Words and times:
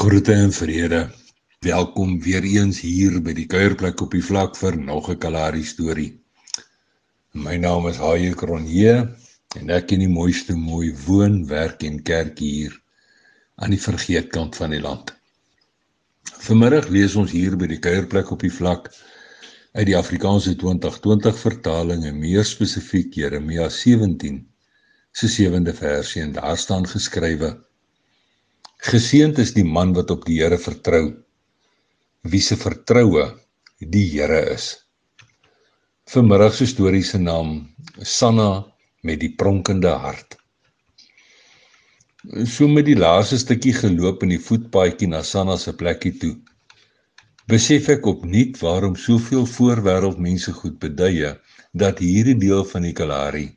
Groete 0.00 0.32
en 0.32 0.52
vrede. 0.52 1.10
Welkom 1.58 2.22
weer 2.22 2.42
eens 2.42 2.78
hier 2.80 3.18
by 3.20 3.34
die 3.36 3.44
kuierplek 3.52 4.00
op 4.00 4.14
die 4.16 4.22
vlak 4.24 4.54
vir 4.56 4.78
nog 4.80 5.10
'n 5.12 5.18
Kalahari 5.20 5.60
storie. 5.62 6.14
My 7.36 7.58
naam 7.60 7.88
is 7.90 8.00
Haie 8.00 8.30
Kronje 8.32 8.94
en 9.60 9.70
ek 9.76 9.90
ken 9.92 10.00
die 10.00 10.08
mooiste 10.08 10.56
mooi 10.56 10.94
woon, 11.04 11.46
werk 11.52 11.84
en 11.84 12.00
kerk 12.02 12.38
hier 12.38 12.80
aan 13.56 13.76
die 13.76 13.82
vergeetkant 13.88 14.56
van 14.56 14.70
die 14.70 14.80
land. 14.80 15.12
Vanmiddag 16.48 16.88
lees 16.88 17.14
ons 17.14 17.36
hier 17.36 17.60
by 17.60 17.68
die 17.68 17.82
kuierplek 17.84 18.32
op 18.32 18.40
die 18.40 18.56
vlak 18.56 18.88
uit 19.76 19.86
die 19.86 19.98
Afrikaanse 20.00 20.56
2020 20.56 21.38
vertaling 21.44 22.08
en 22.08 22.18
meer 22.18 22.44
spesifiek 22.44 23.12
Jeremia 23.20 23.68
17 23.68 24.46
se 25.12 25.28
7de 25.28 25.74
versie 25.74 26.22
en 26.22 26.32
daar 26.32 26.56
staan 26.56 26.88
geskrywe 26.88 27.58
Geseënd 28.80 29.36
is 29.42 29.50
die 29.52 29.64
man 29.64 29.90
wat 29.92 30.08
op 30.14 30.22
die 30.24 30.38
Here 30.40 30.56
vertrou. 30.56 31.10
Wie 32.24 32.40
se 32.40 32.56
vertroue 32.56 33.26
die 33.76 34.06
Here 34.08 34.40
is. 34.54 34.72
Vanmiddag 36.08 36.56
se 36.56 36.66
storie 36.66 37.04
se 37.04 37.20
naam 37.20 37.68
Sanna 38.00 38.64
met 39.04 39.20
die 39.20 39.34
pronkende 39.36 39.92
hart. 40.00 40.38
So 42.48 42.68
met 42.72 42.88
die 42.88 42.96
laaste 42.96 43.36
stukkie 43.44 43.76
geloop 43.76 44.24
in 44.24 44.32
die 44.32 44.40
voetpaadjie 44.48 45.12
na 45.12 45.20
Sanna 45.28 45.60
se 45.60 45.76
plekkie 45.76 46.16
toe. 46.16 46.34
Besef 47.52 47.92
ek 47.92 48.08
opnuut 48.08 48.56
waarom 48.64 48.96
soveel 48.96 49.44
voorwêreld 49.44 50.20
mense 50.24 50.56
goed 50.56 50.80
beduie 50.80 51.36
dat 51.76 52.00
hierdie 52.00 52.38
deel 52.40 52.64
van 52.72 52.88
die 52.88 52.96
Kalahari 52.96 53.50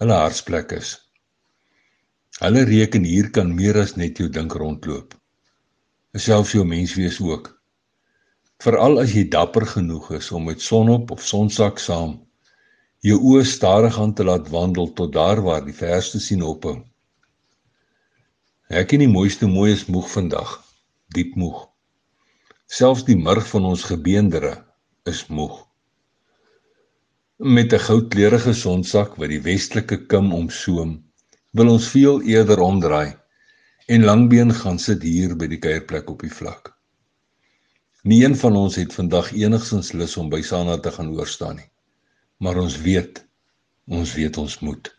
hulle 0.00 0.22
hartsplek 0.24 0.72
is. 0.80 1.03
Hulle 2.42 2.64
reken 2.66 3.04
hier 3.06 3.30
kan 3.30 3.54
meer 3.54 3.76
as 3.78 3.94
net 3.96 4.18
jou 4.18 4.28
dink 4.28 4.54
rondloop. 4.58 5.14
Selfs 6.14 6.54
jou 6.54 6.64
menswees 6.66 7.20
ook. 7.22 7.52
Veral 8.62 8.98
as 9.02 9.14
jy 9.14 9.28
dapper 9.30 9.66
genoeg 9.66 10.10
is 10.18 10.30
om 10.34 10.48
met 10.50 10.62
sonop 10.62 11.10
of 11.14 11.22
sonsak 11.22 11.78
saam 11.78 12.18
jou 13.04 13.18
oë 13.20 13.44
stadig 13.44 13.98
aan 14.00 14.14
te 14.16 14.24
laat 14.24 14.48
wandel 14.48 14.88
tot 14.96 15.12
daar 15.12 15.42
waar 15.44 15.64
die 15.64 15.76
verste 15.76 16.20
sien 16.24 16.42
ophou. 16.42 16.78
Ek 18.72 18.94
en 18.96 19.04
die 19.04 19.10
mooiste 19.12 19.46
mooi 19.46 19.74
is 19.74 19.84
moeg 19.92 20.08
vandag, 20.08 20.54
diep 21.12 21.34
moeg. 21.36 21.66
Selfs 22.64 23.04
die 23.04 23.18
murg 23.20 23.44
van 23.50 23.68
ons 23.68 23.84
gebeendere 23.90 24.54
is 25.10 25.26
moeg. 25.28 25.60
Met 27.36 27.74
'n 27.76 27.84
goudkleurige 27.88 28.54
sonsak 28.54 29.18
wat 29.20 29.28
die 29.28 29.42
westelike 29.44 30.06
kim 30.06 30.32
omsoom, 30.32 31.04
wil 31.54 31.70
ons 31.70 31.86
veel 31.94 32.22
eerder 32.26 32.60
omdraai 32.60 33.14
en 33.94 34.06
langbeen 34.08 34.50
gaan 34.60 34.78
sit 34.82 35.04
hier 35.06 35.36
by 35.38 35.46
die 35.50 35.60
kuierplek 35.62 36.08
op 36.10 36.24
die 36.24 36.32
vlak. 36.32 36.72
Nie 38.04 38.24
een 38.26 38.34
van 38.36 38.56
ons 38.58 38.74
het 38.80 38.92
vandag 38.92 39.30
enigsins 39.38 39.92
lus 39.94 40.16
om 40.20 40.30
by 40.32 40.42
Sana 40.42 40.74
te 40.82 40.90
gaan 40.92 41.12
oorstaan 41.14 41.60
nie. 41.60 41.70
Maar 42.42 42.58
ons 42.64 42.74
weet, 42.82 43.22
ons 43.86 44.14
weet 44.18 44.38
ons 44.42 44.56
moet. 44.66 44.90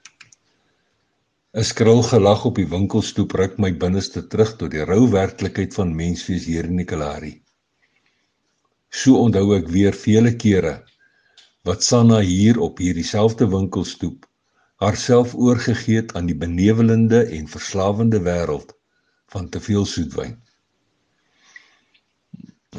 'n 1.56 1.64
Skril 1.64 2.02
gelag 2.04 2.46
op 2.46 2.56
die 2.60 2.68
winkelstoep 2.72 3.36
ruk 3.40 3.60
my 3.60 3.72
binneste 3.84 4.24
terug 4.28 4.56
tot 4.60 4.72
die 4.72 4.86
rou 4.88 5.10
werklikheid 5.12 5.76
van 5.76 5.94
menswees 5.96 6.48
hier 6.52 6.66
in 6.68 6.76
Nikolari. 6.76 7.34
So 8.90 9.20
onthou 9.28 9.56
ek 9.60 9.68
weer 9.76 9.94
vele 9.94 10.36
kere 10.36 10.74
wat 11.68 11.84
Sana 11.84 12.20
hier 12.20 12.60
op 12.60 12.80
hierdie 12.80 13.08
selfde 13.08 13.48
winkelstoep 13.48 14.26
haarself 14.84 15.36
oorgegee 15.36 16.02
het 16.02 16.16
aan 16.16 16.26
die 16.30 16.38
benevelende 16.38 17.22
en 17.38 17.48
verslawende 17.48 18.20
wêreld 18.28 18.74
van 19.32 19.50
te 19.50 19.60
veel 19.60 19.86
soetwyn. 19.86 20.36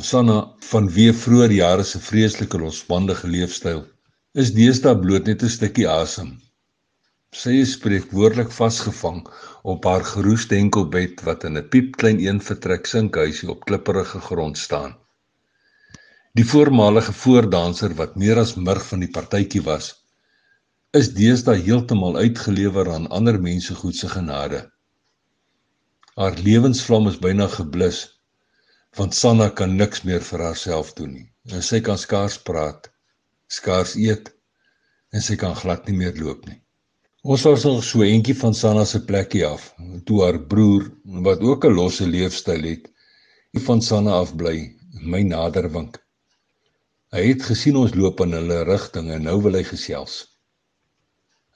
Sanna 0.01 0.41
van 0.71 0.91
wie 0.93 1.13
vroeër 1.13 1.53
jare 1.57 1.85
se 1.89 2.01
vreeslike 2.09 2.59
losbandige 2.61 3.29
leefstyl 3.33 3.87
is 4.43 4.53
deesdae 4.59 4.99
bloot 5.05 5.31
net 5.31 5.43
'n 5.43 5.55
stukkie 5.55 5.89
asem. 5.89 6.37
Sy 7.33 7.55
is 7.63 7.73
spreekwoordelik 7.77 8.53
vasgevang 8.53 9.25
op 9.63 9.85
haar 9.89 10.05
geroeste 10.05 10.57
enkelbed 10.57 11.25
wat 11.29 11.45
in 11.49 11.57
'n 11.59 11.69
piepklein 11.73 12.21
een 12.21 12.41
vertrek 12.41 12.87
sinkhuisie 12.87 13.51
op 13.51 13.65
klipperige 13.65 14.21
grond 14.29 14.59
staan. 14.59 14.97
Die 16.37 16.45
voormalige 16.45 17.13
voordanser 17.13 17.95
wat 17.95 18.17
meer 18.17 18.39
as 18.39 18.55
murg 18.55 18.87
van 18.87 19.01
die 19.01 19.11
partytjie 19.11 19.63
was, 19.63 20.06
is 21.01 21.13
deesdae 21.15 21.61
heeltemal 21.61 22.17
uitgelewer 22.17 22.91
aan 22.93 23.09
ander 23.19 23.39
mense 23.41 23.75
goed 23.75 23.97
se 23.97 24.09
genade. 24.09 24.61
Haar 26.17 26.37
lewensvlam 26.47 27.09
is 27.11 27.19
byna 27.21 27.49
geblus 27.53 28.05
want 28.97 29.15
Sanna 29.15 29.51
kan 29.53 29.75
niks 29.77 30.05
meer 30.09 30.23
vir 30.25 30.43
haarself 30.47 30.95
doen 30.97 31.11
nie. 31.13 31.27
En 31.53 31.63
sy 31.63 31.83
kan 31.85 31.99
skaars 32.01 32.39
praat, 32.49 32.89
skaars 33.53 33.93
eet 34.01 34.31
en 35.13 35.25
sy 35.25 35.37
kan 35.41 35.53
glad 35.59 35.85
nie 35.89 35.99
meer 35.99 36.17
loop 36.17 36.47
nie. 36.49 36.57
Ons 37.27 37.45
was 37.45 37.67
al 37.69 37.83
so 37.83 38.05
eentjie 38.07 38.37
van 38.39 38.55
Sanna 38.55 38.85
se 38.89 39.03
plekkie 39.05 39.45
af 39.47 39.69
toe 40.09 40.23
haar 40.23 40.39
broer 40.53 40.87
wat 41.27 41.45
ook 41.45 41.67
'n 41.67 41.77
losse 41.77 42.07
leefstyl 42.07 42.63
het, 42.63 42.89
van 43.67 43.83
Sanna 43.83 44.13
af 44.23 44.33
bly, 44.37 44.57
my 45.03 45.23
nader 45.23 45.69
wink. 45.73 45.99
Hy 47.13 47.23
het 47.33 47.43
gesien 47.43 47.77
ons 47.77 47.95
loop 47.95 48.21
in 48.21 48.33
hulle 48.33 48.65
rigting 48.65 49.11
en 49.11 49.23
nou 49.29 49.41
wil 49.43 49.55
hy 49.59 49.65
gesels. 49.65 50.36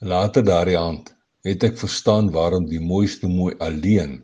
Later 0.01 0.41
daardie 0.41 0.79
aand 0.81 1.11
het 1.45 1.61
ek 1.61 1.75
verstaan 1.77 2.31
waarom 2.33 2.63
die 2.65 2.79
mooiste 2.81 3.27
mooi 3.29 3.51
alleen 3.61 4.15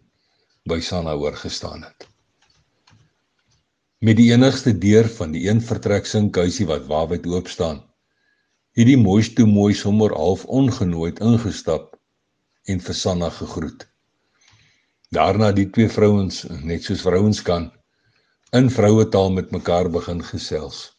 by 0.65 0.79
Sanna 0.81 1.11
oorgestaan 1.13 1.83
het. 1.85 2.07
Met 4.01 4.17
die 4.17 4.31
enigste 4.33 4.73
deur 4.73 5.05
van 5.19 5.35
die 5.35 5.43
een 5.45 5.61
vertrek 5.61 6.09
sinkhuisie 6.09 6.65
wat 6.65 6.87
waawyd 6.89 7.27
oop 7.29 7.51
staan, 7.53 7.83
het 8.73 8.89
die 8.89 8.97
mooiste 8.97 9.45
mooi 9.45 9.75
sommer 9.77 10.15
half 10.17 10.47
ongenooi 10.49 11.11
ingestap 11.21 11.93
en 12.65 12.81
vir 12.81 12.97
Sanna 12.97 13.29
gegroet. 13.37 13.85
Daarna 15.13 15.51
die 15.53 15.69
twee 15.69 15.93
vrouens, 15.93 16.41
net 16.65 16.89
soos 16.89 17.05
vrouens 17.05 17.43
kan, 17.45 17.69
in 18.49 18.73
vroue 18.73 19.05
taal 19.13 19.29
met 19.37 19.53
mekaar 19.53 19.93
begin 19.93 20.25
gesels. 20.25 20.97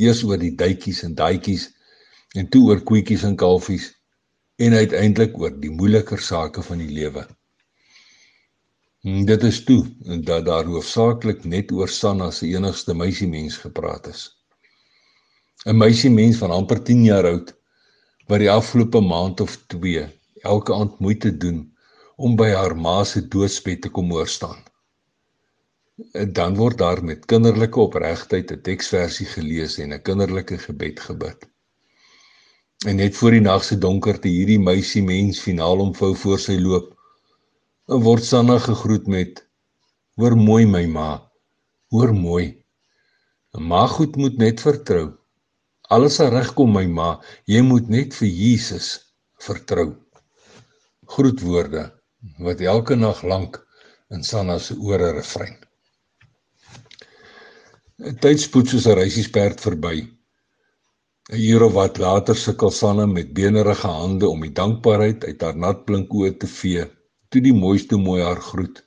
Eers 0.00 0.24
oor 0.24 0.40
die 0.40 0.54
duitjies 0.56 1.04
en 1.04 1.12
daadjies 1.12 1.68
en 2.40 2.48
toe 2.48 2.70
oor 2.72 2.80
koetjies 2.80 3.28
en 3.28 3.36
kalfies 3.36 3.97
en 4.58 4.74
uiteindelik 4.74 5.36
oor 5.38 5.52
die 5.62 5.70
moeiliker 5.70 6.20
sake 6.20 6.62
van 6.66 6.80
die 6.82 6.90
lewe. 6.90 7.22
Dit 9.28 9.44
is 9.46 9.60
toe 9.64 9.84
dat 10.26 10.44
daar 10.48 10.66
hoofsaaklik 10.66 11.44
net 11.44 11.70
oor 11.72 11.88
Sanna 11.88 12.30
se 12.34 12.48
enigste 12.50 12.94
meisiemens 12.94 13.56
gepraat 13.62 14.08
is. 14.10 14.24
'n 15.64 15.76
Meisiemens 15.78 16.36
van 16.42 16.50
amper 16.50 16.82
10 16.82 17.04
jaar 17.04 17.26
oud 17.30 17.54
wat 18.26 18.42
die 18.42 18.50
afgelope 18.50 19.00
maand 19.00 19.40
of 19.40 19.56
2 19.66 20.06
elke 20.42 20.74
aand 20.74 20.98
moeite 20.98 21.36
doen 21.36 21.60
om 22.16 22.36
by 22.36 22.48
haar 22.50 22.74
ma 22.76 23.04
se 23.04 23.22
doodsbed 23.28 23.82
te 23.82 23.88
kom 23.88 24.10
hoor 24.10 24.28
staan. 24.28 24.58
Dan 26.32 26.56
word 26.56 26.78
daar 26.78 27.04
met 27.04 27.26
kinderlike 27.26 27.80
opregtheid 27.80 28.50
'n 28.52 28.60
teksversie 28.62 29.26
gelees 29.26 29.78
en 29.78 29.94
'n 29.94 30.02
kinderlike 30.02 30.58
gebed 30.58 31.00
gebid. 31.00 31.46
En 32.86 32.94
net 32.96 33.16
voor 33.18 33.34
die 33.34 33.42
nag 33.42 33.64
se 33.66 33.78
donkerte 33.78 34.30
hierdie 34.30 34.60
meisie 34.62 35.02
mens 35.02 35.40
finaal 35.42 35.80
omvou 35.82 36.12
voor 36.16 36.38
sy 36.38 36.54
loop. 36.62 36.92
En 37.90 38.04
word 38.04 38.22
Sanna 38.24 38.58
gegroet 38.62 39.08
met: 39.10 39.40
"Hoor 40.14 40.36
mooi 40.38 40.66
my 40.66 40.84
ma. 40.86 41.08
Hoor 41.90 42.12
mooi. 42.14 42.62
'n 43.56 43.62
Ma 43.62 43.86
goed 43.86 44.16
moet 44.16 44.38
net 44.38 44.60
vertrou. 44.60 45.06
Alles 45.90 46.14
sal 46.20 46.30
regkom 46.30 46.70
my 46.72 46.86
ma. 46.86 47.20
Jy 47.46 47.62
moet 47.62 47.88
net 47.88 48.14
vir 48.14 48.28
Jesus 48.28 48.88
vertrou." 49.42 49.96
Groetwoorde 51.06 51.82
wat 52.38 52.60
elke 52.60 52.94
nag 52.94 53.22
lank 53.22 53.58
in 54.10 54.22
Sanna 54.22 54.58
se 54.58 54.74
ore 54.78 55.10
refrein. 55.12 55.58
Tyd 58.20 58.40
spoed 58.40 58.68
soos 58.68 58.86
'n 58.86 58.98
reisiesperd 59.02 59.60
verby. 59.60 60.17
'n 61.28 61.36
uur 61.36 61.62
of 61.62 61.72
wat 61.72 61.98
later 62.00 62.36
sukkel 62.36 62.70
Sanne 62.70 63.06
met 63.06 63.34
benerige 63.36 63.86
hande 63.86 64.28
om 64.28 64.40
die 64.40 64.52
dankbaarheid 64.52 65.24
uit 65.28 65.42
haar 65.44 65.58
natblink 65.64 66.14
oë 66.16 66.30
te 66.40 66.48
vee 66.48 66.86
toe 67.28 67.42
die 67.44 67.52
mooiste 67.52 67.98
mooi 68.00 68.22
haar 68.22 68.40
groet. 68.40 68.80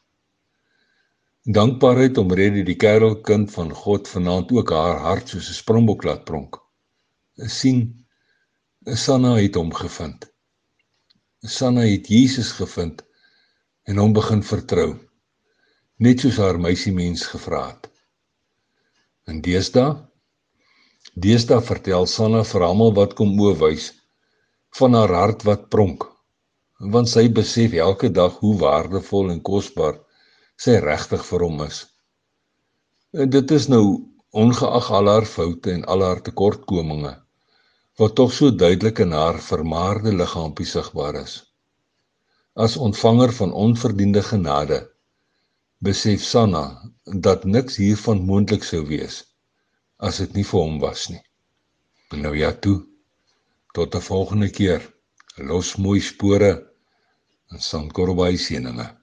Dankbaarheid 1.60 2.18
omrede 2.18 2.64
die 2.66 2.78
kerelkind 2.86 3.54
van 3.54 3.70
God 3.84 4.10
vanaand 4.10 4.50
ook 4.58 4.74
haar 4.74 4.98
hart 5.06 5.30
soos 5.30 5.52
'n 5.54 5.60
springbok 5.60 6.04
laat 6.04 6.26
pronk. 6.26 6.58
sien 7.60 8.06
Sanna 8.86 9.36
het 9.38 9.56
hom 9.56 9.74
gevind. 9.74 10.26
Sanna 11.46 11.82
het 11.82 12.08
Jesus 12.08 12.52
gevind 12.52 13.06
en 13.84 13.98
hom 13.98 14.14
begin 14.14 14.44
vertrou 14.44 14.98
net 15.98 16.20
soos 16.20 16.38
haar 16.38 16.60
meisie 16.60 16.94
mens 16.94 17.26
gevra 17.26 17.68
het. 17.68 17.90
En 19.30 19.42
deesdae 19.42 20.11
Deesdae 21.20 21.60
vertel 21.60 22.06
Sanna 22.08 22.42
vir 22.48 22.64
almal 22.64 22.94
wat 22.96 23.14
kom 23.20 23.34
oowys 23.36 23.90
van 24.80 24.94
haar 24.96 25.12
hart 25.12 25.42
wat 25.44 25.66
pronk, 25.68 26.06
want 26.94 27.10
sy 27.12 27.28
besef 27.28 27.74
elke 27.76 28.10
dag 28.10 28.38
hoe 28.40 28.54
waardevol 28.62 29.34
en 29.34 29.42
kosbaar 29.44 29.98
sy 30.56 30.78
regtig 30.80 31.26
vir 31.28 31.44
hom 31.44 31.60
is. 31.66 31.82
En 33.12 33.28
dit 33.30 33.52
is 33.52 33.68
nou 33.68 33.84
ongeag 34.32 34.88
al 35.00 35.10
haar 35.12 35.28
foute 35.28 35.74
en 35.74 35.84
al 35.84 36.02
haar 36.02 36.22
tekortkominge 36.24 37.18
wat 38.00 38.16
tog 38.16 38.32
so 38.32 38.50
duidelik 38.50 39.02
in 39.04 39.12
haar 39.12 39.42
vermaarde 39.44 40.14
liggaampie 40.16 40.66
sigbaar 40.66 41.20
is. 41.20 41.44
As 42.56 42.78
ontvanger 42.78 43.36
van 43.36 43.52
onverdiende 43.52 44.24
genade 44.24 44.80
besef 45.84 46.24
Sanna 46.24 46.64
dat 47.04 47.44
niks 47.44 47.76
hiervan 47.84 48.24
moontlik 48.24 48.64
sou 48.64 48.86
wees 48.88 49.26
as 50.02 50.18
dit 50.18 50.34
nie 50.36 50.46
vir 50.48 50.64
hom 50.64 50.80
was 50.82 51.10
nie. 51.14 51.22
Nou 52.18 52.34
ja 52.38 52.52
toe. 52.52 52.82
Tot 53.74 53.96
'n 53.96 54.02
volgende 54.02 54.50
keer. 54.50 54.82
Los 55.38 55.76
mooi 55.76 56.02
spore 56.02 56.52
en 57.52 57.60
sandkorrelby 57.62 58.38
seëninge. 58.38 58.98